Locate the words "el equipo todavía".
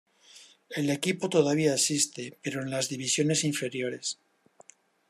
0.71-1.75